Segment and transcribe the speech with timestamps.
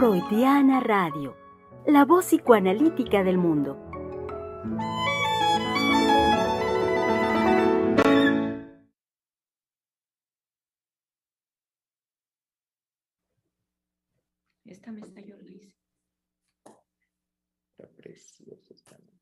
[0.00, 1.36] Freudiana Radio,
[1.86, 3.76] la voz psicoanalítica del mundo.
[14.64, 15.74] Esta mesa yo lo hice.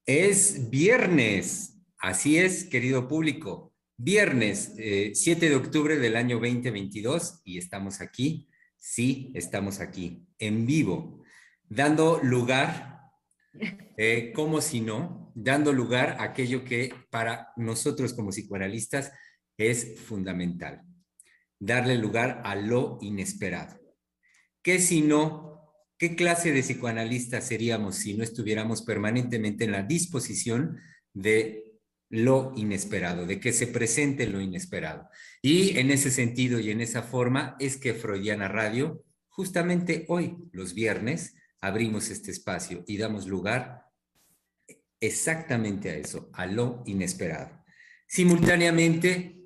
[0.07, 3.75] Es viernes, así es, querido público.
[3.97, 10.67] Viernes, 7 eh, de octubre del año 2022 y estamos aquí, sí, estamos aquí, en
[10.67, 11.23] vivo,
[11.69, 13.11] dando lugar,
[13.97, 19.13] eh, como si no, dando lugar a aquello que para nosotros como psicoanalistas
[19.57, 20.83] es fundamental,
[21.59, 23.79] darle lugar a lo inesperado.
[24.63, 25.49] ¿Qué si no?
[25.99, 30.79] ¿Qué clase de psicoanalistas seríamos si no estuviéramos permanentemente en la disposición
[31.13, 31.68] de
[32.11, 35.09] lo inesperado, de que se presente lo inesperado.
[35.43, 40.75] Y en ese sentido y en esa forma es que Freudiana Radio, justamente hoy, los
[40.75, 43.83] viernes, abrimos este espacio y damos lugar
[45.01, 47.65] exactamente a eso, a lo inesperado.
[48.07, 49.43] Simultáneamente,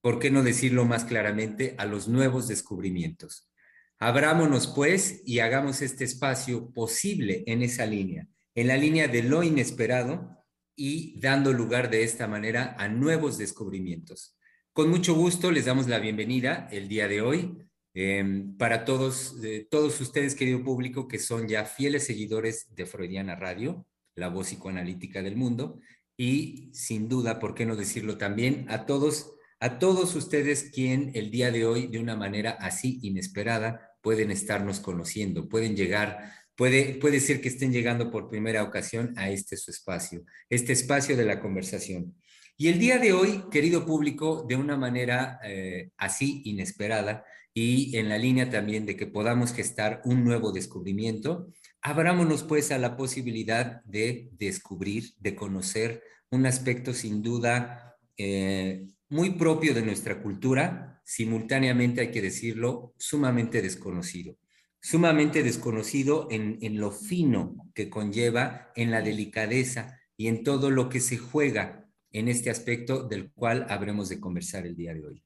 [0.00, 1.74] ¿por qué no decirlo más claramente?
[1.78, 3.50] A los nuevos descubrimientos.
[3.98, 9.42] Abrámonos pues y hagamos este espacio posible en esa línea, en la línea de lo
[9.42, 10.43] inesperado
[10.76, 14.36] y dando lugar de esta manera a nuevos descubrimientos.
[14.72, 17.58] Con mucho gusto les damos la bienvenida el día de hoy
[17.94, 19.36] em, para todos,
[19.70, 25.22] todos ustedes, querido público, que son ya fieles seguidores de Freudiana Radio, la voz psicoanalítica
[25.22, 25.80] del mundo,
[26.16, 28.66] y sin duda, ¿por qué no decirlo también?
[28.68, 33.94] A todos, a todos ustedes quien el día de hoy, de una manera así inesperada,
[34.00, 39.28] pueden estarnos conociendo, pueden llegar Puede, puede ser que estén llegando por primera ocasión a
[39.28, 42.14] este su espacio, este espacio de la conversación.
[42.56, 48.08] Y el día de hoy, querido público, de una manera eh, así inesperada y en
[48.08, 51.48] la línea también de que podamos gestar un nuevo descubrimiento,
[51.82, 59.30] abrámonos pues a la posibilidad de descubrir, de conocer un aspecto sin duda eh, muy
[59.30, 64.36] propio de nuestra cultura, simultáneamente hay que decirlo, sumamente desconocido
[64.84, 71.00] sumamente desconocido en, lo fino que conlleva, en la delicadeza y en todo lo que
[71.00, 75.24] se juega en este aspecto del cual habremos de conversar el día de hoy.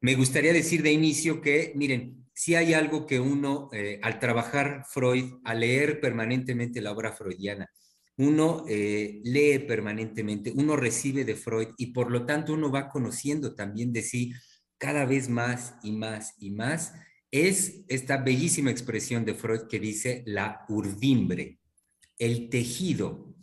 [0.00, 4.86] Me gustaría decir de inicio que, miren, si hay algo que uno, eh, al trabajar
[4.88, 7.70] Freud, al leer permanentemente la obra freudiana,
[8.16, 13.54] uno eh, lee permanentemente, uno recibe de Freud y por lo tanto uno va conociendo
[13.54, 14.32] también de sí
[14.78, 16.94] cada vez más y más y más
[17.36, 21.60] es esta bellísima expresión de Freud que dice la urdimbre,
[22.18, 23.34] el tejido,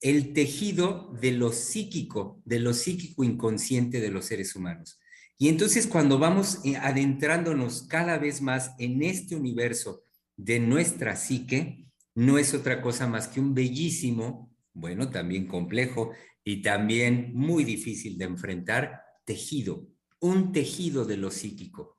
[0.00, 4.98] el tejido de lo psíquico, de lo psíquico inconsciente de los seres humanos.
[5.38, 10.04] Y entonces cuando vamos eh, adentrándonos cada vez más en este universo
[10.36, 16.12] de nuestra psique, no es otra cosa más que un bellísimo, bueno, también complejo
[16.44, 19.86] y también muy difícil de enfrentar tejido,
[20.20, 21.96] un tejido de lo psíquico.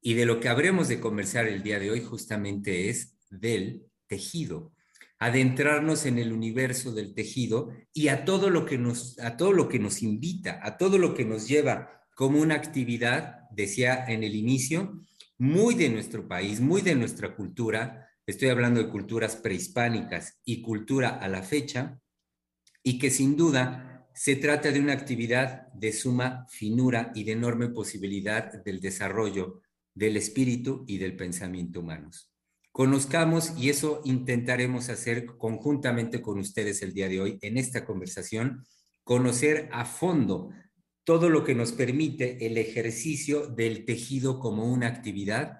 [0.00, 4.72] Y de lo que habremos de conversar el día de hoy justamente es del tejido,
[5.18, 9.68] adentrarnos en el universo del tejido y a todo lo que nos a todo lo
[9.68, 14.34] que nos invita, a todo lo que nos lleva como una actividad, decía en el
[14.34, 15.04] inicio,
[15.38, 21.18] muy de nuestro país, muy de nuestra cultura, estoy hablando de culturas prehispánicas y cultura
[21.18, 21.98] a la fecha,
[22.82, 27.68] y que sin duda se trata de una actividad de suma finura y de enorme
[27.68, 29.62] posibilidad del desarrollo
[30.00, 32.32] del espíritu y del pensamiento humanos.
[32.72, 38.64] Conozcamos, y eso intentaremos hacer conjuntamente con ustedes el día de hoy en esta conversación,
[39.04, 40.52] conocer a fondo
[41.04, 45.58] todo lo que nos permite el ejercicio del tejido como una actividad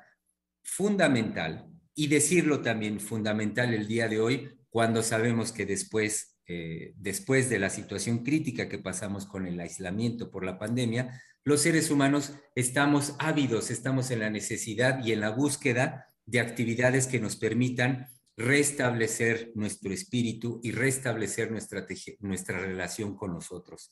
[0.63, 7.51] fundamental y decirlo también fundamental el día de hoy cuando sabemos que después, eh, después
[7.51, 12.33] de la situación crítica que pasamos con el aislamiento por la pandemia, los seres humanos
[12.55, 18.09] estamos ávidos, estamos en la necesidad y en la búsqueda de actividades que nos permitan
[18.37, 21.87] restablecer nuestro espíritu y restablecer nuestra,
[22.21, 23.91] nuestra relación con nosotros.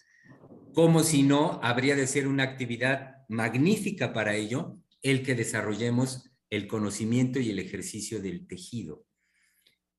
[0.74, 6.66] Como si no, habría de ser una actividad magnífica para ello el que desarrollemos el
[6.66, 9.04] conocimiento y el ejercicio del tejido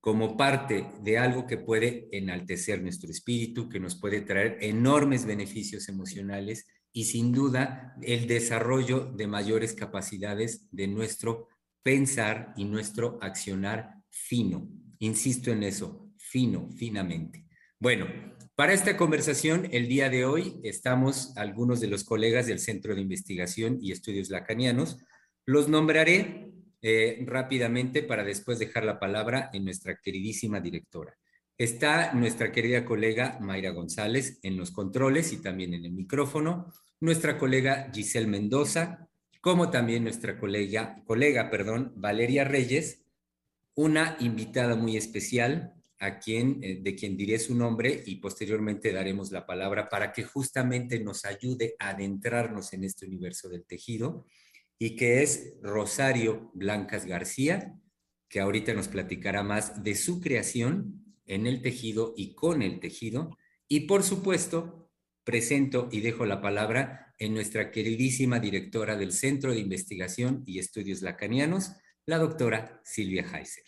[0.01, 5.89] como parte de algo que puede enaltecer nuestro espíritu, que nos puede traer enormes beneficios
[5.89, 11.47] emocionales y sin duda el desarrollo de mayores capacidades de nuestro
[11.83, 14.69] pensar y nuestro accionar fino.
[14.99, 17.45] Insisto en eso, fino, finamente.
[17.79, 18.07] Bueno,
[18.55, 23.01] para esta conversación, el día de hoy estamos algunos de los colegas del Centro de
[23.01, 24.97] Investigación y Estudios Lacanianos.
[25.45, 26.51] Los nombraré
[26.81, 31.17] eh, rápidamente para después dejar la palabra en nuestra queridísima directora.
[31.59, 36.71] Está nuestra querida colega Mayra González en los controles y también en el micrófono,
[37.01, 39.09] nuestra colega Giselle Mendoza,
[39.41, 43.03] como también nuestra colega, colega perdón, Valeria Reyes,
[43.75, 49.29] una invitada muy especial a quien, eh, de quien diré su nombre y posteriormente daremos
[49.33, 54.25] la palabra para que justamente nos ayude a adentrarnos en este universo del tejido
[54.77, 57.77] y que es Rosario Blancas García,
[58.29, 63.37] que ahorita nos platicará más de su creación en el tejido y con el tejido.
[63.67, 64.91] Y por supuesto,
[65.23, 71.01] presento y dejo la palabra en nuestra queridísima directora del Centro de Investigación y Estudios
[71.01, 71.73] Lacanianos,
[72.05, 73.65] la doctora Silvia Heiser.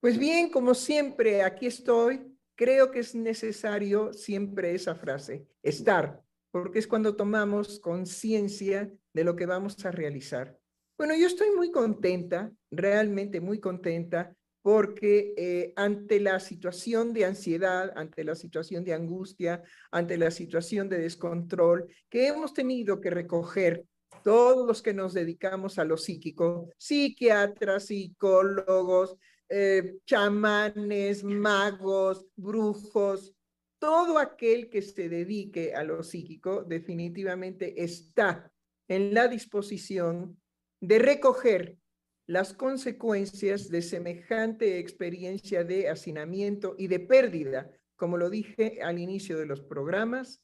[0.00, 2.22] Pues bien, como siempre, aquí estoy.
[2.54, 9.36] Creo que es necesario siempre esa frase, estar, porque es cuando tomamos conciencia de lo
[9.36, 10.56] que vamos a realizar.
[10.96, 14.34] Bueno, yo estoy muy contenta, realmente muy contenta,
[14.66, 20.88] porque eh, ante la situación de ansiedad, ante la situación de angustia, ante la situación
[20.88, 23.84] de descontrol que hemos tenido que recoger
[24.24, 29.14] todos los que nos dedicamos a lo psíquico, psiquiatras, psicólogos,
[29.48, 33.36] eh, chamanes, magos, brujos,
[33.78, 38.50] todo aquel que se dedique a lo psíquico definitivamente está
[38.88, 40.36] en la disposición
[40.80, 41.78] de recoger
[42.26, 49.38] las consecuencias de semejante experiencia de hacinamiento y de pérdida, como lo dije al inicio
[49.38, 50.42] de los programas,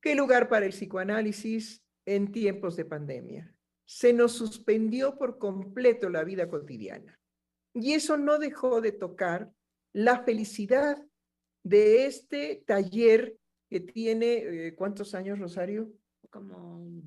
[0.00, 3.52] ¿qué lugar para el psicoanálisis en tiempos de pandemia?
[3.84, 7.18] Se nos suspendió por completo la vida cotidiana.
[7.74, 9.52] Y eso no dejó de tocar
[9.92, 11.04] la felicidad
[11.62, 13.36] de este taller
[13.68, 15.92] que tiene, eh, ¿cuántos años, Rosario?
[16.30, 17.02] Como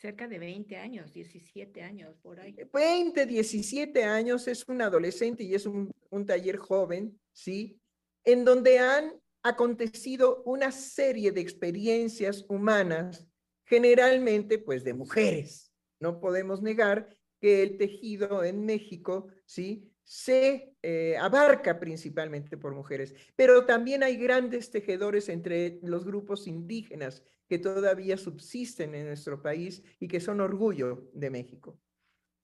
[0.00, 2.56] cerca de 20 años, 17 años, por ahí.
[2.72, 7.78] 20, 17 años, es un adolescente y es un, un taller joven, ¿sí?
[8.24, 9.12] En donde han
[9.42, 13.26] acontecido una serie de experiencias humanas,
[13.66, 15.70] generalmente pues de mujeres.
[16.00, 19.89] No podemos negar que el tejido en México, ¿sí?
[20.10, 27.22] Se eh, abarca principalmente por mujeres, pero también hay grandes tejedores entre los grupos indígenas
[27.46, 31.80] que todavía subsisten en nuestro país y que son orgullo de México.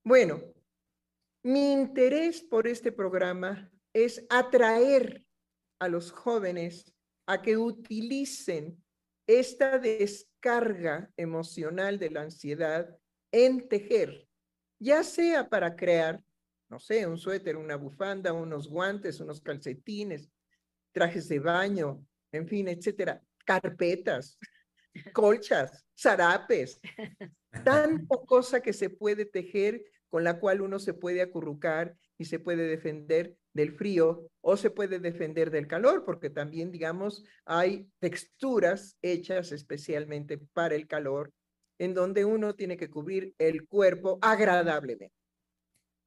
[0.04, 0.40] Bueno,
[1.42, 5.24] mi interés por este programa es atraer
[5.80, 6.94] a los jóvenes
[7.26, 8.80] a que utilicen
[9.26, 12.96] esta descarga emocional de la ansiedad
[13.32, 14.28] en tejer,
[14.78, 16.22] ya sea para crear
[16.68, 20.30] no sé, un suéter, una bufanda, unos guantes, unos calcetines,
[20.92, 24.38] trajes de baño, en fin, etcétera, carpetas,
[25.12, 26.80] colchas, zarapes,
[27.64, 32.38] tanta cosa que se puede tejer con la cual uno se puede acurrucar y se
[32.38, 38.96] puede defender del frío o se puede defender del calor, porque también, digamos, hay texturas
[39.02, 41.32] hechas especialmente para el calor,
[41.78, 45.12] en donde uno tiene que cubrir el cuerpo agradablemente.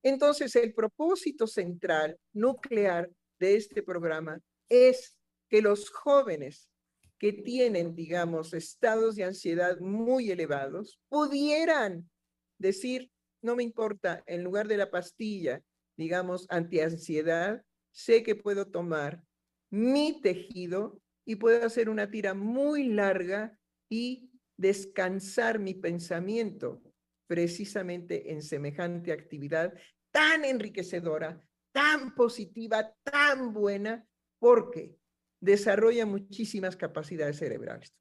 [0.04, 4.40] Entonces, el propósito central, nuclear de este programa
[4.70, 5.18] es
[5.50, 6.70] que los jóvenes
[7.18, 12.10] que tienen, digamos, estados de ansiedad muy elevados, pudieran
[12.58, 15.62] decir, no me importa, en lugar de la pastilla,
[15.98, 19.22] digamos, antiansiedad, sé que puedo tomar
[19.70, 23.58] mi tejido y puedo hacer una tira muy larga
[23.90, 26.82] y descansar mi pensamiento
[27.30, 29.72] precisamente en semejante actividad
[30.10, 31.40] tan enriquecedora,
[31.72, 34.04] tan positiva, tan buena,
[34.40, 34.98] porque
[35.40, 37.94] desarrolla muchísimas capacidades cerebrales.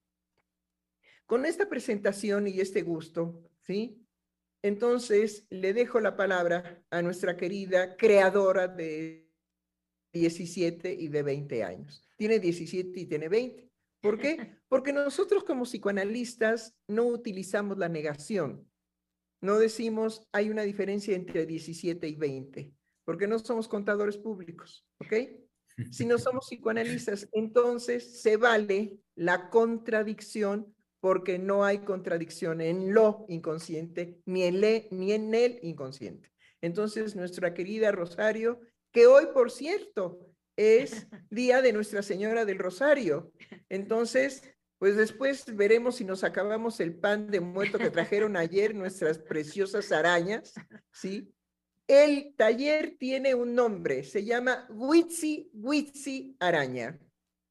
[1.27, 4.03] Con esta presentación y este gusto, ¿sí?
[4.63, 9.31] Entonces le dejo la palabra a nuestra querida creadora de
[10.15, 12.03] 17 y de 20 años.
[12.17, 13.71] Tiene 17 y tiene 20.
[14.01, 14.57] ¿Por qué?
[14.69, 18.67] Porque nosotros como psicoanalistas no utilizamos la negación.
[19.41, 22.73] No decimos hay una diferencia entre 17 y 20,
[23.05, 25.15] porque no somos contadores públicos, ¿ok?
[25.91, 33.25] Si no somos psicoanalistas, entonces se vale la contradicción porque no hay contradicción en lo
[33.29, 36.33] inconsciente ni en, le, ni en el inconsciente.
[36.61, 38.61] Entonces, nuestra querida Rosario,
[38.93, 40.19] que hoy, por cierto,
[40.57, 43.33] es Día de Nuestra Señora del Rosario.
[43.69, 44.43] Entonces,
[44.79, 49.91] pues después veremos si nos acabamos el pan de muerto que trajeron ayer nuestras preciosas
[49.91, 50.55] arañas,
[50.93, 51.35] ¿sí?
[51.89, 56.99] El taller tiene un nombre, se llama Witsi Witsi Araña.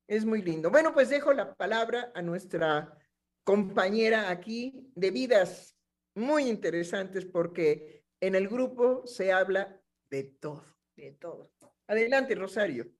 [0.07, 0.69] Es muy lindo.
[0.69, 2.97] Bueno, pues dejo la palabra a nuestra
[3.43, 5.75] compañera aquí de vidas
[6.15, 9.79] muy interesantes porque En el grupo se habla
[10.09, 10.65] de todo.
[10.95, 11.51] De todo.
[11.85, 12.91] Adelante, Rosario.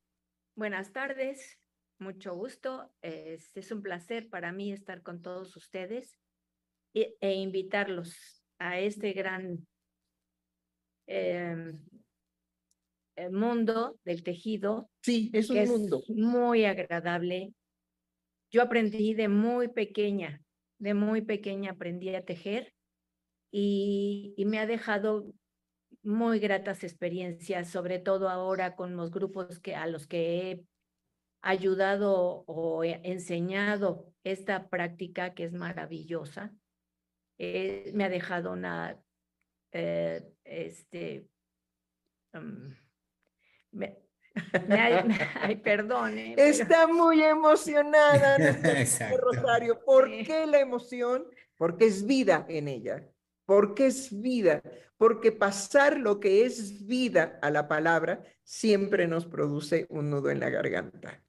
[0.56, 1.58] Buenas tardes,
[2.00, 2.92] mucho gusto.
[3.02, 6.18] Es, es un placer para mí estar con todos ustedes
[6.94, 9.68] e, e invitarlos a este gran
[11.08, 11.80] em,
[13.16, 16.02] eh, mundo del tejido, Sí, es un mundo.
[16.08, 17.54] es muy agradable.
[18.52, 20.42] Yo aprendí de muy pequeña,
[20.80, 22.74] de muy pequeña aprendí a tejer
[23.52, 25.34] y, y me ha dejado
[26.04, 30.64] muy gratas experiencias, sobre todo ahora con los grupos que, a los que he
[31.42, 36.54] ayudado o he enseñado esta práctica que es maravillosa.
[37.40, 39.00] Eh, me ha dejado una,
[39.72, 41.28] eh, este,
[42.34, 42.68] mm,
[43.72, 44.00] me-
[44.68, 45.06] me ha-
[45.42, 46.34] ay, perdone.
[46.36, 48.38] pero- Está muy emocionada.
[49.22, 49.84] Rosario.
[49.86, 50.24] ¿Por Sí.
[50.26, 51.26] qué la emoción?
[51.58, 53.08] Porque es vida en ella.
[53.46, 54.62] Porque es vida.
[54.98, 60.40] Porque pasar lo que es vida a la palabra siempre nos produce un nudo en
[60.40, 61.24] la garganta.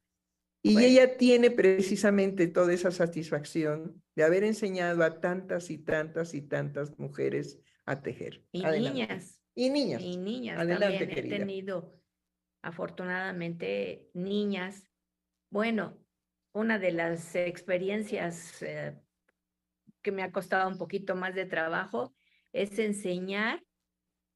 [0.63, 0.89] Y Bueno.
[0.89, 6.99] ella tiene precisamente toda esa satisfacción de haber enseñado a tantas y tantas y tantas
[6.99, 8.45] mujeres a tejer.
[8.53, 8.99] Y Adelante.
[9.01, 9.41] niñas.
[9.55, 10.03] Y niñas.
[10.03, 11.09] Y niñas Adelante, también.
[11.15, 11.37] querida.
[11.37, 12.01] He tenido,
[12.63, 14.89] afortunadamente, niñas.
[15.51, 15.99] Bueno,
[16.53, 18.99] una de las experiencias eh,
[20.03, 22.15] que me ha costado un poquito más de trabajo
[22.53, 23.65] es enseñar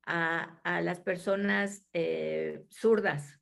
[0.05, 3.41] a, a las personas eh, zurdas.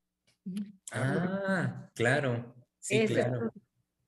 [0.92, 2.54] Ah, claro.
[2.80, 3.52] Sí, Ese es claro.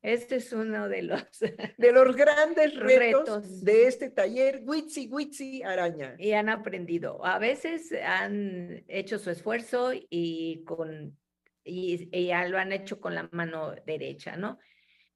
[0.03, 1.23] Este es uno de los...
[1.79, 3.65] De los grandes retos, Retos.
[3.65, 6.17] de este taller, Witsi Witsi Araña.
[6.19, 7.25] y han aprendido.
[7.25, 11.17] A veces han hecho su esfuerzo y con
[11.65, 14.59] y, y ya lo han hecho con la mano derecha, ¿no?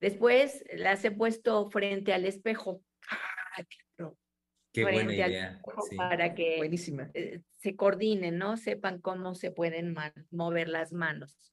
[0.01, 3.65] Después las he puesto frente al espejo Ah,
[4.73, 5.63] Qué buena frente al idea.
[5.91, 5.97] sí.
[5.97, 7.11] para que Buenísima.
[7.15, 8.57] eh, se coordinen, ¿no?
[8.57, 9.97] Sepan cómo se pueden
[10.31, 11.53] mover las manos.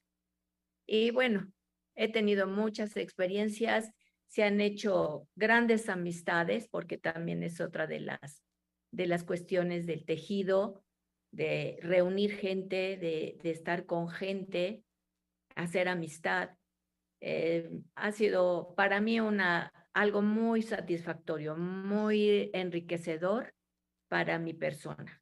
[0.86, 1.51] Y bueno,
[1.95, 3.91] he tenido muchas experiencias,
[4.27, 8.43] se han hecho grandes amistades, porque también es otra de las,
[8.91, 10.83] de las cuestiones del tejido,
[11.31, 14.83] de reunir gente, de, de estar con gente,
[15.55, 16.51] hacer amistad.
[17.21, 23.53] Eh, ha sido para mí una, algo muy satisfactorio, muy enriquecedor
[24.09, 25.21] para mi persona.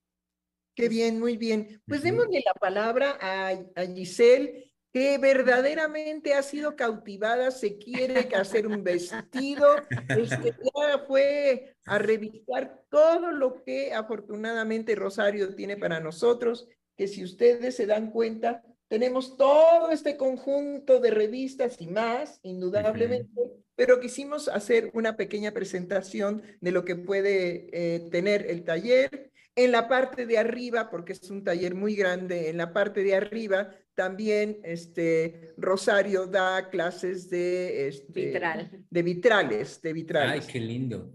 [0.75, 1.81] Qué bien, muy bien.
[1.85, 8.67] Pues démosle la palabra a, a Giselle, que verdaderamente ha sido cautivada, se quiere hacer
[8.67, 9.67] un vestido,
[10.09, 16.67] este, ya fue a revisar todo lo que afortunadamente Rosario tiene para nosotros,
[16.97, 23.41] que si ustedes se dan cuenta, tenemos todo este conjunto de revistas y más, indudablemente,
[23.75, 29.31] pero quisimos hacer una pequeña presentación de lo que puede eh, tener el taller.
[29.55, 33.15] En la parte de arriba, porque es un taller muy grande, en la parte de
[33.15, 38.85] arriba también este, Rosario da clases de, este, Vitral.
[38.89, 40.45] de vitrales, de Ay, vitrales.
[40.47, 41.13] qué lindo.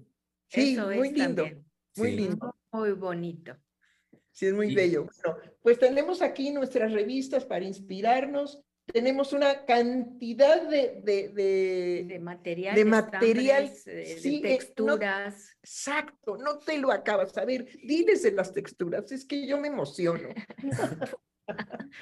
[0.49, 1.65] Sí, Eso muy lindo, también
[1.97, 2.17] muy Sí.
[2.17, 2.57] lindo.
[2.73, 3.57] muy bonito.
[4.31, 5.07] Sí, es muy bello.
[5.25, 8.63] Bueno, pues tenemos aquí nuestras revistas para inspirarnos.
[8.93, 14.49] Tenemos una cantidad de, de, de- De material, material, estambres, eh, de sí, eh, no-
[14.49, 15.57] texturas.
[15.63, 17.37] Exacto, no te lo acabas.
[17.39, 20.29] A ver, diles de las texturas, es que yo me emociono.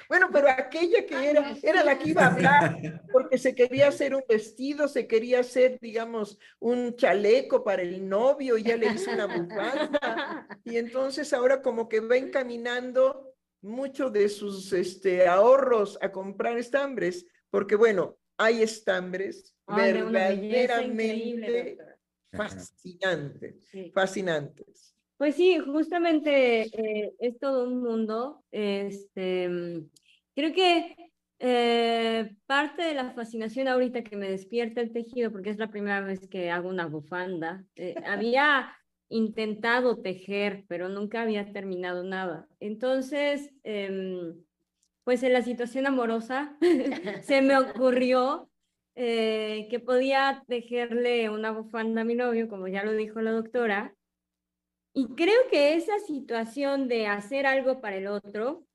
[0.09, 2.77] Bueno, pero aquella que era, era la que iba a hablar,
[3.11, 8.57] porque se quería hacer un vestido, se quería hacer, digamos, un chaleco para el novio,
[8.57, 10.47] y ya le hizo una bufanda.
[10.63, 17.25] Y entonces ahora como que va encaminando mucho de sus este, ahorros a comprar estambres,
[17.49, 21.77] porque bueno, hay estambres verdaderamente
[22.31, 23.91] fascinantes, Sí.
[23.93, 24.94] fascinantes.
[25.17, 28.43] Pues sí, justamente eh, es todo un mundo.
[28.51, 29.89] Este, mm,
[30.35, 30.95] creo que
[31.39, 36.01] eh, parte de la fascinación ahorita que me despierta el tejido, porque es la primera
[36.01, 38.75] vez que hago una bufanda, eh, había
[39.09, 42.47] intentado tejer, pero nunca había terminado nada.
[42.59, 44.43] Entonces, em,
[45.03, 46.57] pues en la situación amorosa
[47.23, 48.49] se me ocurrió
[48.95, 53.94] eh, que podía tejerle una bufanda a mi novio, como ya lo dijo la doctora,
[54.97, 58.65] y creo que esa situación de hacer algo para el otro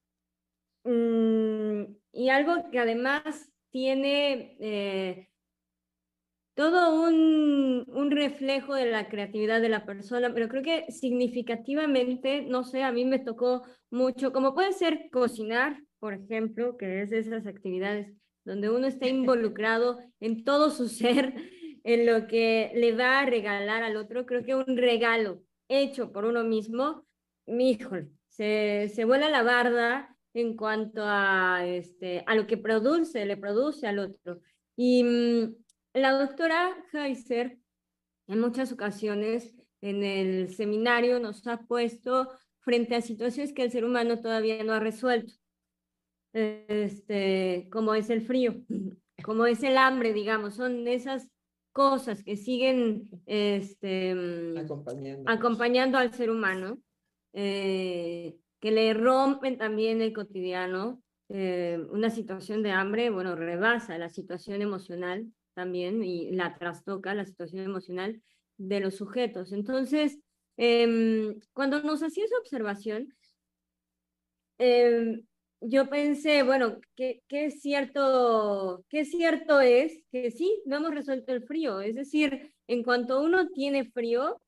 [0.85, 5.31] mm, y algo que además tiene eh,
[6.55, 12.65] todo un, un reflejo de la creatividad de la persona, pero creo que significativamente, no
[12.65, 17.21] sé, a mí me tocó mucho, como puede ser cocinar, por ejemplo, que es de
[17.21, 18.13] esas actividades
[18.45, 21.35] donde uno está involucrado en todo su ser,
[21.83, 26.25] en lo que le va a regalar al otro, creo que un regalo hecho por
[26.25, 27.07] uno mismo
[27.59, 33.37] híjole, se, se vuela la barda en cuanto a, este, a lo que produce, le
[33.37, 34.41] produce al otro.
[34.77, 35.55] Y mm,
[35.95, 37.59] la doctora Heiser
[38.29, 43.85] en muchas ocasiones en el seminario nos ha puesto frente a situaciones que el ser
[43.85, 45.33] humano todavía no ha resuelto,
[46.33, 48.63] este, como es el frío,
[49.25, 51.29] como es el hambre, digamos, son esas
[51.73, 55.31] cosas que siguen este, mm, Acompañando.
[55.31, 56.79] acompañando al ser humano,
[57.33, 61.03] eh, que le rompen también el cotidiano.
[61.33, 67.25] eh, una situación de hambre, bueno, rebasa la situación emocional también y la trastoca la
[67.25, 68.21] situación emocional
[68.57, 69.53] de los sujetos.
[69.53, 70.19] Entonces,
[70.57, 73.15] em, cuando nos hacía esa observación,
[74.59, 75.23] em,
[75.61, 81.43] yo pensé, bueno, ¿qué, qué cierto, qué cierto es que sí, no hemos resuelto el
[81.43, 81.81] frío.
[81.81, 84.41] Es decir, en cuanto uno tiene frío,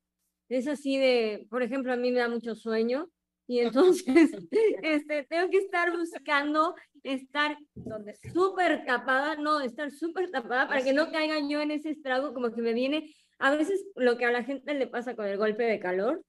[0.48, 3.08] es así de, por ejemplo, a mí me da mucho sueño
[3.46, 4.06] y entonces
[4.82, 10.92] este, tengo que estar buscando estar Donde súper tapada, no, estar súper tapada para que
[10.92, 14.30] no caiga yo en ese estrago, como que me viene, a veces lo que a
[14.30, 16.22] la gente le pasa con el golpe de calor,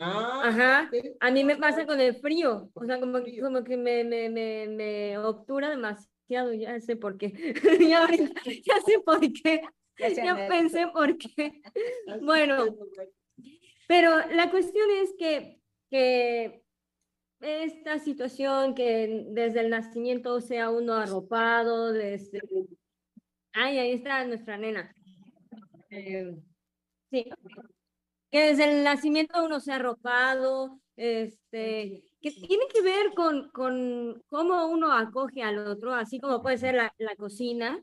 [0.00, 0.90] Ah, ajá,
[1.20, 3.44] a mí me pasa con el frío, o sea, como, frío.
[3.44, 7.32] como que me, me, me, me obtura demasiado, ya sé por qué,
[7.92, 9.62] ya, ahorita- ya sé por qué,
[10.14, 11.62] Ya pensé por qué.
[12.22, 12.76] Bueno.
[13.88, 16.62] Pero la cuestión es que, que
[17.40, 22.40] esta situación que desde el nacimiento sea uno arropado, desde...
[23.52, 24.94] Ay, ahí está nuestra nena.
[25.90, 26.36] Eh,
[27.10, 27.30] sí.
[28.30, 34.66] Que desde el nacimiento uno sea arropado, este, que tiene que ver con, con cómo
[34.66, 37.82] uno acoge al otro, así como puede ser la, la cocina.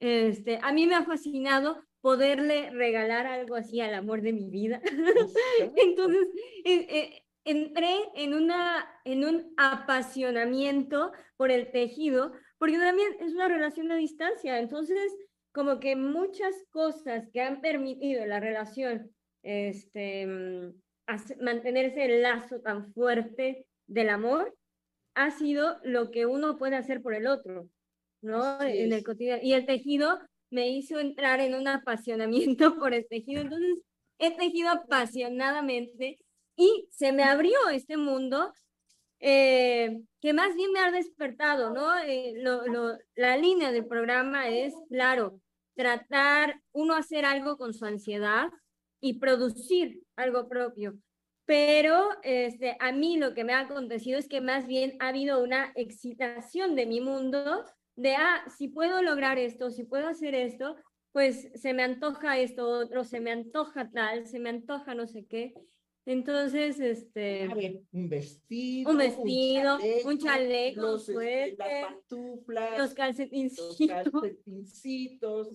[0.00, 4.80] Este, a mí me ha fascinado poderle regalar algo así al amor de mi vida.
[5.76, 6.28] Entonces,
[6.64, 13.48] eh, eh, entré en, una, en un apasionamiento por el tejido, porque también es una
[13.48, 14.58] relación a distancia.
[14.58, 15.14] Entonces,
[15.52, 19.12] como que muchas cosas que han permitido la relación
[19.48, 20.74] este, mm,
[21.40, 24.54] mantenerse el lazo tan fuerte del amor,
[25.14, 27.68] ha sido lo que uno puede hacer por el otro,
[28.22, 28.60] ¿no?
[28.62, 29.42] En el cotidiano.
[29.42, 30.18] Y el tejido
[30.50, 33.42] me hizo entrar en un apasionamiento por el tejido.
[33.42, 33.78] Entonces,
[34.18, 36.18] he tejido apasionadamente
[36.56, 38.52] y se me abrió este mundo
[39.20, 41.96] eh, que más bien me ha despertado, ¿no?
[41.98, 45.40] Eh, lo, lo- la línea del programa es, claro,
[45.74, 48.48] tratar uno hacer algo con su ansiedad
[49.00, 50.98] y producir algo propio.
[51.44, 55.42] Pero este, a mí lo que me ha acontecido es que más bien ha habido
[55.42, 57.64] una excitación de mi mundo
[57.96, 60.76] de, ah, si puedo lograr esto, si puedo hacer esto,
[61.12, 65.26] pues se me antoja esto otro, se me antoja tal, se me antoja no sé
[65.26, 65.54] qué.
[66.08, 68.90] Entonces, este, A ver, un vestido.
[68.90, 73.76] Un vestido, un chaleco, los, este, las pantuflas, los los calcetincitos.
[73.88, 75.50] calcetincitos.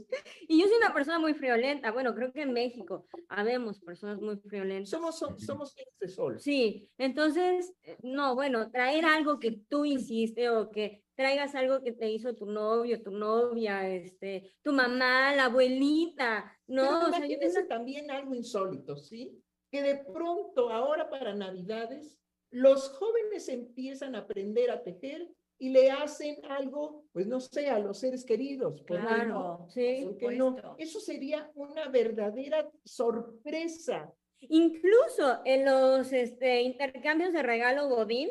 [0.48, 1.92] Y yo soy una persona muy friolenta.
[1.92, 4.92] Bueno, creo que en México habemos personas muy friolentas.
[4.92, 6.40] Somos, som- somos de sol.
[6.40, 11.94] Sí, entonces, eh, no, bueno, traer algo que tú hiciste o que traigas algo que
[11.94, 17.08] te hizo tu novio, tu novia, este, tu mamá, la abuelita, Pero ¿no?
[17.08, 17.38] O sea, yo
[17.68, 19.43] también algo insólito, ¿sí?
[19.74, 22.20] Que de pronto ahora para Navidades
[22.52, 27.80] los jóvenes empiezan a aprender a tejer y le hacen algo, pues no sé, a
[27.80, 28.84] los seres queridos.
[28.84, 29.08] ¿por qué no?
[29.08, 30.16] Claro, sí.
[30.22, 30.76] ¿Por no?
[30.78, 34.14] Eso sería una verdadera sorpresa.
[34.42, 38.30] Incluso en los este, intercambios de regalo Godín,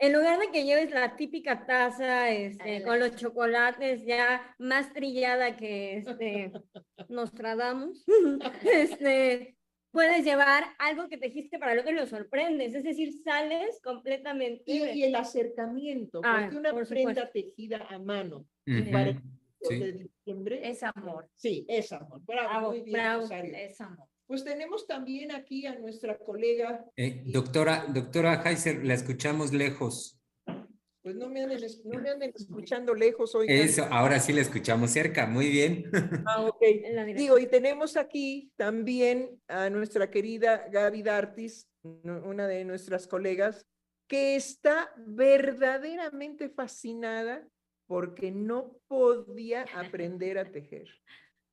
[0.00, 5.56] en lugar de que lleves la típica taza este, con los chocolates ya más trillada
[5.56, 6.52] que este,
[7.08, 8.04] Nostradamus,
[8.62, 9.57] este,
[9.90, 12.74] puedes llevar algo que tejiste para el otro y lo sorprendes.
[12.74, 14.62] Es decir, sales completamente.
[14.66, 17.30] Y, y el acercamiento, Ah, porque una por prenda supuesto.
[17.32, 18.46] tejida a mano
[18.92, 19.20] para
[19.62, 19.78] sí.
[19.78, 20.60] de diciembre.
[20.68, 22.20] Es amor, Sí, es amor.
[22.24, 23.28] Bravo, Bravo, muy bien, bravo.
[23.32, 24.06] Es amor.
[24.26, 30.17] Pues tenemos también aquí a nuestra colega, Eh, doctora, doctora Heiser, la escuchamos lejos.
[31.08, 33.46] Pues no me anden, no me anden escuchando lejos hoy.
[33.48, 35.90] Eso, ahora sí la escuchamos cerca, muy bien.
[36.26, 36.62] Ah, ok.
[37.16, 43.64] Digo, y tenemos aquí también a nuestra querida Gaby Dartis, una de nuestras colegas,
[44.06, 47.48] que está verdaderamente fascinada
[47.86, 50.88] porque no podía aprender a tejer.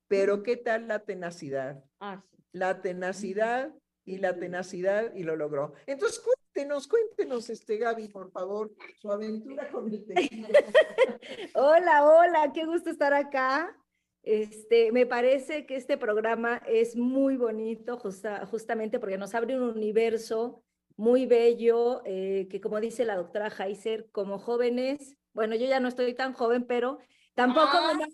[0.10, 1.82] Pero ¿qué tal la tenacidad?
[2.02, 2.44] Ah, sí.
[2.52, 3.74] La tenacidad
[4.06, 5.74] y la tenacidad y lo logró.
[5.88, 10.48] Entonces, cuéntenos, cuéntenos, este Gaby, por favor, su aventura con el tejido.
[11.56, 13.76] Hola, hola, qué gusto estar acá.
[14.24, 19.70] Este, me parece que este programa es muy bonito, justa- justamente porque nos abre un
[19.70, 20.64] universo
[20.98, 25.90] muy bello, eh, que como dice la doctora Heiser, como jóvenes, bueno, yo ya no
[25.90, 26.98] estoy tan joven, pero
[27.36, 28.06] tampoco me...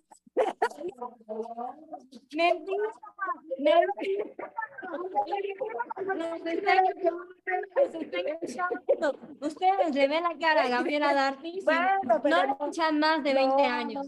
[9.42, 13.64] Ustedes le ven la cara a Gabriela Darty, Bueno, pero no luchan más de 20
[13.64, 14.08] años.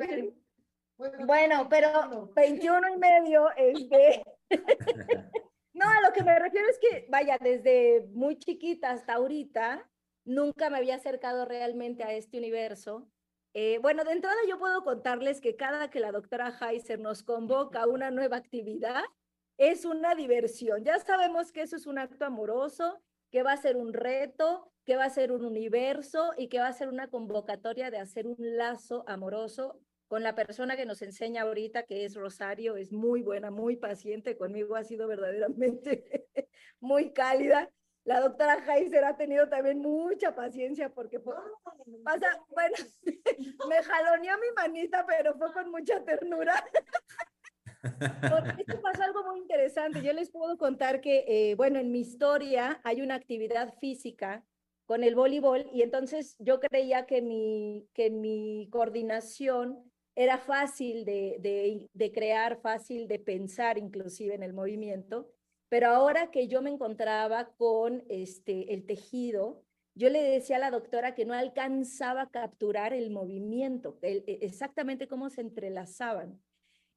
[0.00, 0.34] ¿eh?
[1.26, 4.22] Bueno, pero 21 y medio, este...
[5.72, 9.88] No, a lo que me refiero es que, vaya, desde muy chiquita hasta ahorita,
[10.26, 13.08] nunca me había acercado realmente a este universo.
[13.52, 17.82] Eh, bueno, de entrada yo puedo contarles que cada que la doctora Heiser nos convoca
[17.82, 19.02] a una nueva actividad,
[19.58, 20.84] es una diversión.
[20.84, 24.96] Ya sabemos que eso es un acto amoroso, que va a ser un reto, que
[24.96, 28.36] va a ser un universo y que va a ser una convocatoria de hacer un
[28.38, 33.50] lazo amoroso con la persona que nos enseña ahorita, que es Rosario, es muy buena,
[33.50, 36.26] muy paciente, conmigo ha sido verdaderamente
[36.80, 37.70] muy cálida.
[38.04, 41.34] La doctora Heiser ha tenido también mucha paciencia porque fue,
[42.02, 42.76] pasa, bueno,
[43.68, 46.54] me jaloneó mi manita, pero fue con mucha ternura.
[47.82, 50.02] Porque esto pasó algo muy interesante.
[50.02, 54.44] Yo les puedo contar que, eh, bueno, en mi historia hay una actividad física
[54.84, 61.36] con el voleibol y entonces yo creía que mi, que mi coordinación era fácil de,
[61.40, 65.30] de, de, crear, fácil de pensar inclusive en el movimiento,
[65.70, 69.62] pero ahora que yo me encontraba con este, el tejido,
[69.94, 75.06] yo le decía a la doctora que no alcanzaba a capturar el movimiento, el, exactamente
[75.06, 76.42] cómo se entrelazaban.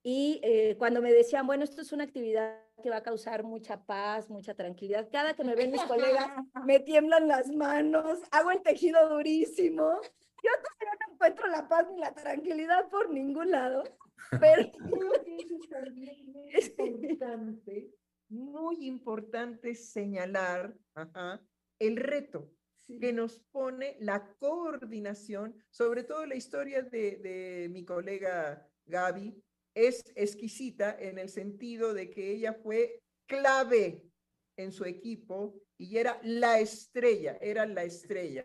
[0.01, 3.85] Y eh, cuando me decían, bueno, esto es una actividad que va a causar mucha
[3.85, 6.27] paz, mucha tranquilidad, cada que me ven mis colegas,
[6.65, 10.01] me tiemblan las manos, hago el tejido durísimo,
[10.43, 13.83] yo todavía no encuentro la paz ni la tranquilidad por ningún lado,
[14.39, 14.63] pero
[16.51, 17.91] es importante,
[18.33, 21.41] muy importante señalar ajá,
[21.79, 22.99] el reto sí.
[22.99, 29.41] que nos pone la coordinación, sobre todo la historia de, de mi colega Gaby,
[29.75, 34.03] es exquisita en el sentido de que ella fue clave
[34.57, 38.43] en su equipo y era la estrella, era la estrella.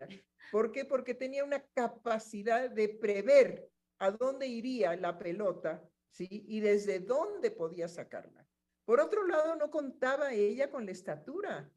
[0.50, 0.84] ¿Por qué?
[0.84, 6.26] Porque tenía una capacidad de prever a dónde iría la pelota, ¿sí?
[6.30, 8.47] Y desde dónde podía sacarla.
[8.88, 11.70] Por otro lado, no contaba ella con la estatura,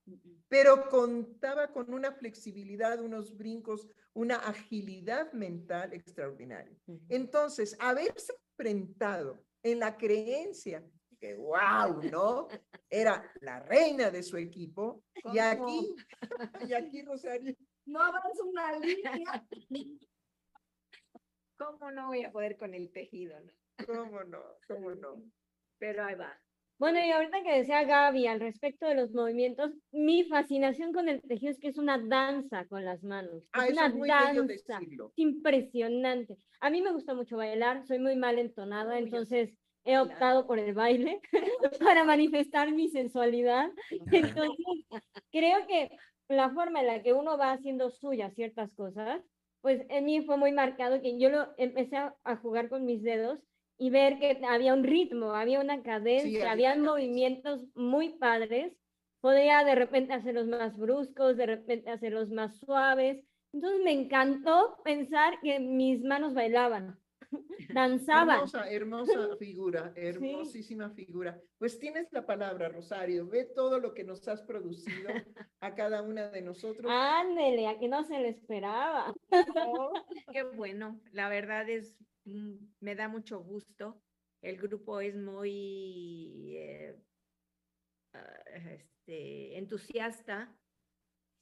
[0.48, 6.74] pero contaba con una flexibilidad, unos brincos, una agilidad mental extraordinaria.
[7.10, 12.48] Entonces, haberse enfrentado en la creencia que, wow, ¿no?
[12.90, 15.94] Era la reina de su equipo, y aquí,
[16.70, 17.54] y aquí Rosario
[17.88, 19.46] no avanza una línea.
[21.58, 23.38] ¿Cómo no voy a poder con el tejido?
[23.42, 23.52] No?
[23.86, 24.42] ¿Cómo no?
[24.66, 25.22] ¿Cómo no?
[25.78, 26.42] Pero ahí va.
[26.82, 31.22] Bueno, y ahorita que decía Gaby al respecto de los movimientos, mi fascinación con el
[31.22, 33.44] tejido es que es una danza con las manos.
[33.54, 34.80] Ah, es una es danza.
[34.80, 35.14] decirlo.
[35.16, 36.38] impresionante.
[36.60, 40.74] A mí me gusta mucho bailar, soy muy mal entonada, entonces he optado por el
[40.74, 41.22] baile
[41.86, 43.70] para manifestar mi sensualidad.
[44.12, 44.58] Entonces,
[45.32, 45.92] creo que
[46.30, 49.22] la forma en la que uno va haciendo suyas ciertas cosas,
[49.62, 53.04] pues en mí fue muy marcado que yo lo empecé a, a jugar con mis
[53.04, 53.38] dedos
[53.82, 58.78] y ver que había un ritmo, había una cadencia, Sí, había movimientos muy padres.
[59.22, 63.26] Podía de repente hacerlos más bruscos, de repente hacerlos más suaves.
[63.52, 67.00] Entonces me encantó pensar que mis manos bailaban,
[67.74, 68.36] danzaban.
[68.36, 71.42] Hermosa, hermosa figura, hermosísima figura.
[71.58, 73.26] Pues tienes la palabra, Rosario.
[73.26, 75.10] Ve todo lo que nos has producido
[75.60, 76.86] a cada una de nosotros.
[76.88, 79.12] Ándele, a que no se lo esperaba.
[79.56, 79.92] Oh,
[80.32, 84.02] qué bueno, la verdad es, me da mucho gusto.
[84.42, 86.96] El grupo es muy eh,
[88.14, 90.56] ah, este, entusiasta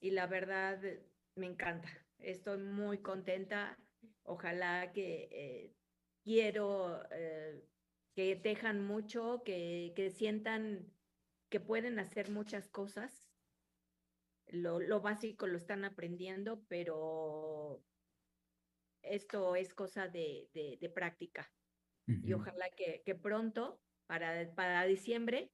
[0.01, 0.81] y la verdad
[1.35, 1.89] me encanta.
[2.19, 3.77] Estoy muy contenta.
[4.23, 5.73] Ojalá que eh,
[6.23, 7.63] quiero eh,
[8.15, 10.91] que tejan mucho, que, que sientan
[11.49, 13.29] que pueden hacer muchas cosas.
[14.47, 17.83] Lo, lo básico lo están aprendiendo, pero
[19.01, 21.51] esto es cosa de, de, de práctica.
[22.07, 22.41] Y Ujú.
[22.41, 25.51] ojalá que, que pronto, para, para diciembre,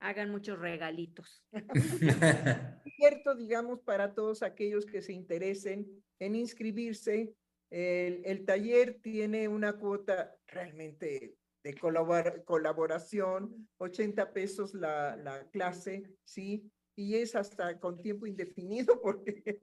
[0.00, 1.44] hagan muchos regalitos.
[2.96, 7.34] Cierto, digamos, para todos aquellos que se interesen en inscribirse,
[7.70, 16.04] el, el taller tiene una cuota realmente de colabor- colaboración, 80 pesos la, la clase,
[16.24, 16.70] ¿sí?
[16.96, 19.60] Y es hasta con tiempo indefinido porque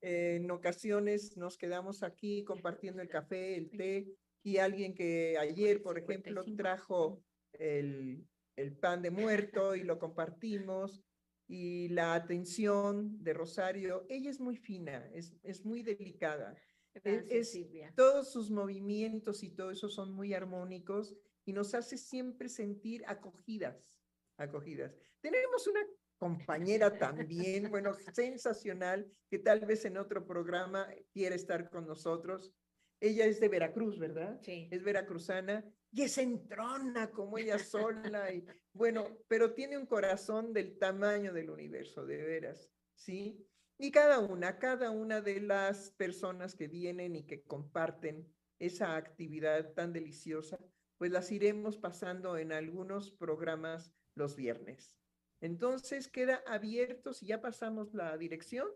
[0.00, 4.06] eh, en ocasiones nos quedamos aquí compartiendo el café, el té,
[4.42, 6.56] y alguien que ayer, por ejemplo, 55.
[6.56, 8.24] trajo el,
[8.56, 11.02] el pan de muerto y lo compartimos.
[11.50, 16.54] y la atención de Rosario, ella es muy fina, es, es muy delicada.
[16.94, 17.92] Gracias, es- Silvia.
[17.96, 21.14] todos sus movimientos y todo eso son muy armónicos
[21.46, 23.94] y nos hace siempre sentir acogidas,
[24.38, 24.94] acogidas.
[25.20, 25.80] Tenemos una
[26.16, 32.52] compañera también, bueno, sensacional, que tal vez en otro programa quiera estar con nosotros.
[33.00, 34.40] Ella es de Veracruz, ¿verdad?
[34.42, 34.68] Sí.
[34.72, 40.78] Es veracruzana y es entrona como ella sola y bueno, pero tiene un corazón del
[40.78, 43.44] tamaño del universo, de veras, ¿sí?
[43.78, 48.26] Y cada una, cada una de las personas que vienen y que comparten
[48.58, 50.58] esa actividad tan deliciosa,
[50.96, 54.92] pues las iremos pasando en algunos programas los viernes.
[55.40, 58.68] Entonces queda abierto, si ya pasamos la dirección,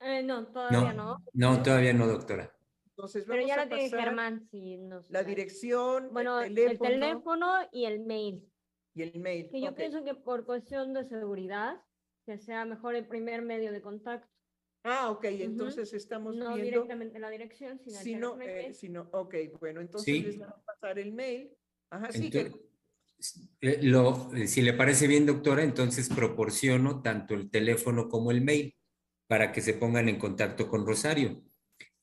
[0.00, 1.18] Eh, no, todavía no.
[1.32, 2.56] No, todavía no, doctora.
[2.86, 7.00] entonces Pero ya a la tiene Germán, si nos la dirección, Bueno, el teléfono, el
[7.00, 8.50] teléfono y el mail.
[8.94, 9.50] y el mail.
[9.50, 11.82] Que yo pienso que por cuestión de seguridad,
[12.26, 14.28] que sea mejor el primer medio de contacto.
[14.84, 19.34] Ah, ok, entonces estamos No viendo, directamente la dirección, sino el sino, eh, sino, ok,
[19.60, 20.22] bueno, entonces Sí.
[20.22, 21.54] les vamos a pasar el mail.
[21.90, 22.52] Ajá, sí, que-
[23.60, 28.74] lo- eh, si le parece bien, doctora, entonces proporciono tanto el teléfono como el mail
[29.26, 31.42] para que se pongan en contacto con Rosario.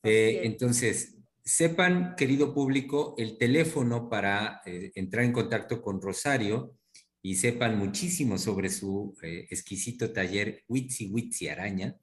[0.04, 0.46] Eh, es.
[0.46, 6.76] entonces, sepan, querido público, el teléfono para eh, entrar en contacto con Rosario
[7.22, 11.96] y sepan muchísimo sobre su eh, exquisito taller Witsi Witsi Araña.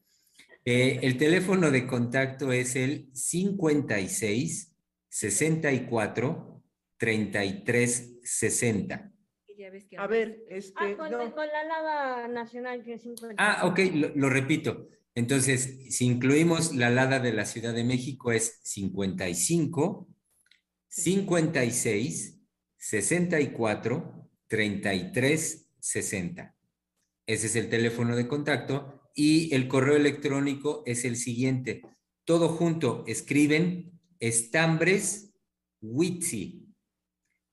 [0.65, 4.73] Eh, el teléfono de contacto es el 56
[5.09, 6.52] 64
[7.03, 9.13] 33 60.
[9.49, 12.29] Y ya ves que a ahora ver, es- este, Ah, con, no, con la lava
[12.29, 13.35] nacional que es 50.
[13.45, 14.89] Ah, ok, lo, lo repito.
[15.17, 20.09] Entonces, si incluimos la LADA de la Ciudad de México es 55,
[20.89, 22.39] 56,
[22.77, 26.55] 64, 33, 60.
[27.27, 31.83] Ese es el teléfono de contacto y el correo electrónico es el siguiente.
[32.25, 35.35] Todo junto, escriben estambres
[35.81, 36.62] witsi,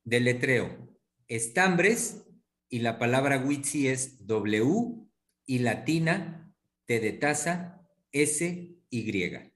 [0.10, 0.90] deletreo.
[1.28, 2.26] Estambres
[2.70, 5.08] y la palabra witsi es W
[5.46, 6.54] y latina,
[6.86, 9.52] T de taza, S, Y.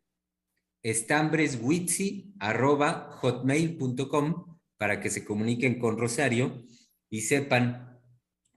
[0.84, 6.66] Estambreswitsi arroba hotmail.com para que se comuniquen con Rosario
[7.10, 8.02] y sepan,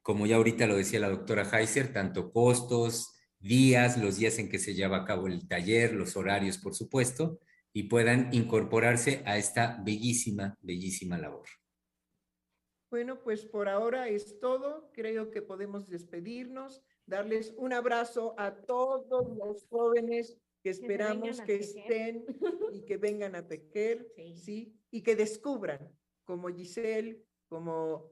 [0.03, 4.59] como ya ahorita lo decía la doctora Heiser, tanto costos, días, los días en que
[4.59, 7.39] se lleva a cabo el taller, los horarios, por supuesto,
[7.73, 11.47] y puedan incorporarse a esta bellísima, bellísima labor.
[12.91, 14.91] Bueno, pues por ahora es todo.
[14.93, 22.25] Creo que podemos despedirnos, darles un abrazo a todos los jóvenes que esperamos que estén
[22.73, 24.37] y que vengan a tejer, Sí.
[24.37, 24.81] ¿sí?
[24.91, 28.11] Y que descubran, como Giselle, como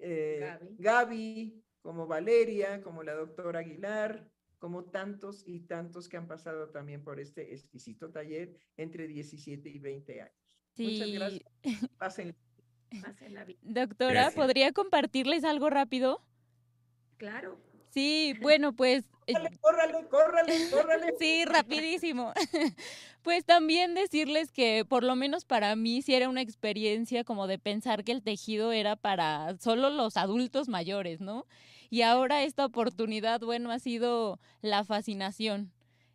[0.00, 0.76] eh, Gaby.
[0.78, 7.02] Gaby, como Valeria, como la doctora Aguilar, como tantos y tantos que han pasado también
[7.02, 10.36] por este exquisito taller entre 17 y 20 años.
[10.78, 11.08] Muchas
[12.14, 12.32] Sí.
[13.62, 14.34] Doctora, Gracias.
[14.34, 16.20] ¿podría compartirles algo rápido?
[17.16, 17.58] Claro.
[17.90, 21.14] Sí, bueno, pues eh, Córrale, córrale, córrale, córrale.
[21.18, 22.32] Sí, rapidísimo.
[23.22, 27.56] Pues también decirles que por lo menos para mí sí era una experiencia como de
[27.56, 31.46] pensar que el tejido era para solo los adultos mayores, ¿no?
[31.88, 35.70] Y ahora esta oportunidad, bueno, ha sido la fascinación.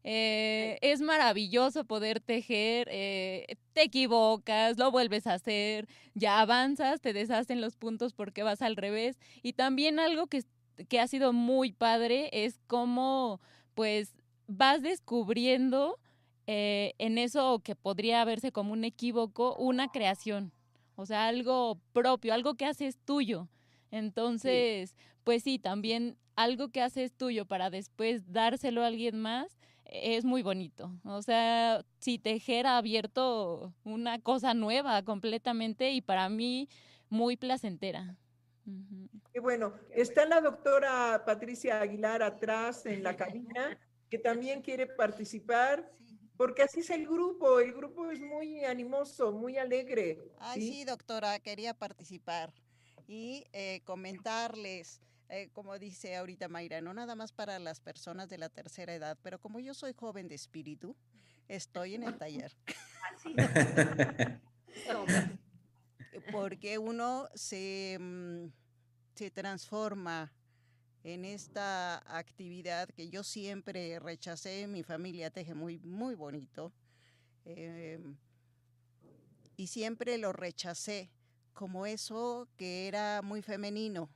[0.10, 7.12] Eh, es maravilloso poder tejer, eh, te equivocas, lo vuelves a hacer, ya avanzas, te
[7.12, 9.20] deshacen los puntos porque vas al revés.
[9.44, 10.46] Y también algo que,
[10.88, 13.42] que ha sido muy padre es cómo
[13.74, 14.16] pues
[14.48, 16.00] vas descubriendo
[16.46, 20.54] eh, en eso que podría verse como un equívoco, una creación,
[20.96, 23.50] o sea, algo propio, algo que haces tuyo.
[23.92, 29.58] Entonces, pues sí, también algo que haces tuyo para después dárselo a alguien más
[29.90, 30.92] es muy bonito.
[31.04, 36.70] O sea, si tejer ha abierto una cosa nueva completamente y para mí
[37.10, 38.16] muy placentera.
[39.34, 45.90] Y bueno, está la doctora Patricia Aguilar atrás en la cabina, que también quiere participar,
[46.36, 50.20] porque así es el grupo, el grupo es muy animoso, muy alegre.
[50.40, 52.54] Ay, sí, doctora, quería participar
[53.08, 58.38] y eh, comentarles, eh, como dice ahorita Mayra, no nada más para las personas de
[58.38, 60.96] la tercera edad, pero como yo soy joven de espíritu,
[61.48, 62.56] estoy en el taller.
[66.32, 68.48] Porque uno se, mm,
[69.16, 70.32] se transforma
[71.04, 76.74] en esta actividad que yo siempre rechacé, mi familia teje muy, muy bonito.
[77.46, 78.18] em,
[79.56, 81.10] y siempre lo rechacé
[81.54, 84.10] como eso que era muy femenino.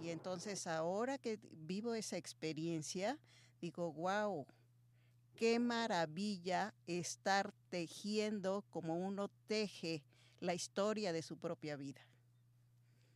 [0.00, 3.18] Y entonces ahora que vivo esa experiencia,
[3.60, 4.46] digo, wow,
[5.34, 10.04] qué maravilla estar tejiendo como uno teje
[10.40, 12.00] la historia de su propia vida.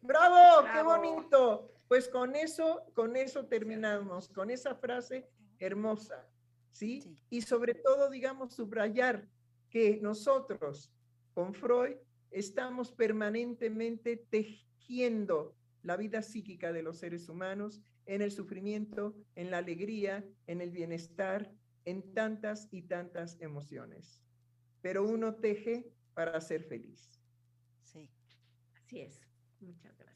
[0.02, 0.66] ¡Bravo!
[0.72, 1.72] ¡Qué bonito!
[1.88, 6.26] Pues con eso, con eso terminamos, con esa frase hermosa,
[6.70, 7.00] ¿sí?
[7.00, 7.16] Sí.
[7.30, 9.28] Y sobre todo, digamos, subrayar
[9.70, 10.92] que nosotros,
[11.34, 11.96] con Freud,
[12.30, 15.54] estamos permanentemente tejiendo
[15.86, 20.72] la vida psíquica de los seres humanos en el sufrimiento, en la alegría, en el
[20.72, 21.52] bienestar,
[21.84, 24.20] en tantas y tantas emociones.
[24.80, 27.08] Pero uno teje para ser feliz.
[27.84, 28.10] Sí.
[28.74, 29.20] Así es.
[29.60, 30.15] Muchas gracias.